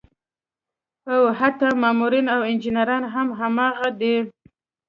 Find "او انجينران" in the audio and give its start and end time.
2.35-3.03